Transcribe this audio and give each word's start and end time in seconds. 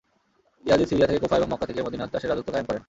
Yazid 0.65 0.87
Syria 0.89 1.07
থেকে 1.07 1.19
Kufa 1.19 1.35
এবং 1.37 1.49
Mecca 1.51 1.65
থেকে 1.65 1.81
মদিনা 1.85 2.05
ত্রাসের 2.07 2.29
রাজত্ব 2.29 2.49
কায়েম 2.51 2.67
করেন। 2.67 2.79